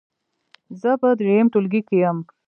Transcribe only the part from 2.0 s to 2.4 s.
یم.